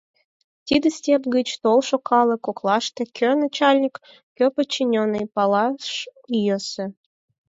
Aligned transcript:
Тиде 0.67 0.89
степь 0.97 1.27
гыч 1.35 1.49
толшо 1.63 1.97
калык 2.09 2.41
коклаште 2.47 3.03
кӧ 3.17 3.29
начальник, 3.43 3.95
кӧ 4.37 4.45
подчиненный– 4.55 5.25
палаш 5.35 5.85
йӧсӧ. 6.45 6.85